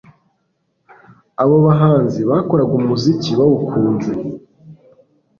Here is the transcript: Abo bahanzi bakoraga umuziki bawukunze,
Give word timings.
Abo 1.41 1.55
bahanzi 1.65 2.19
bakoraga 2.29 2.73
umuziki 2.81 3.29
bawukunze, 3.39 4.11